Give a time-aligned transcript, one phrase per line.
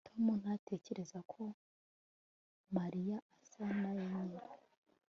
[0.07, 1.41] tom ntatekereza ko
[2.75, 4.41] mariya asa na nyina